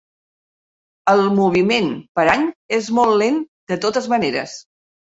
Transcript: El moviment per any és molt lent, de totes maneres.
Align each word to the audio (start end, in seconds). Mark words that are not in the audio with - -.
El 1.13 1.21
moviment 1.41 1.93
per 2.21 2.27
any 2.35 2.49
és 2.81 2.91
molt 3.01 3.17
lent, 3.23 3.41
de 3.75 3.81
totes 3.89 4.13
maneres. 4.17 4.61